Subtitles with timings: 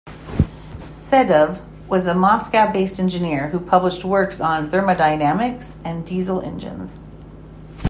[0.87, 6.97] Sedov was a Moscow-based engineer who published works on thermodynamics and diesel engines.